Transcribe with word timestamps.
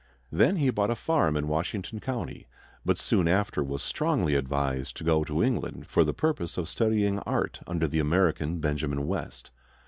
Then 0.31 0.55
he 0.55 0.71
bought 0.71 0.89
a 0.89 0.95
farm 0.95 1.37
in 1.37 1.47
Washington 1.47 1.99
County; 1.99 2.47
but 2.83 2.97
soon 2.97 3.27
after 3.27 3.63
was 3.63 3.83
strongly 3.83 4.33
advised 4.33 4.97
to 4.97 5.03
go 5.03 5.23
to 5.23 5.43
England 5.43 5.85
for 5.85 6.03
the 6.03 6.11
purpose 6.11 6.57
of 6.57 6.67
studying 6.67 7.19
art 7.19 7.59
under 7.67 7.87
the 7.87 7.99
American, 7.99 8.57
Benjamin 8.59 9.05
West. 9.05 9.51